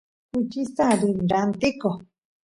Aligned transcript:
kuchista 0.31 0.83
rini 0.99 1.23
rantikoq 1.31 1.97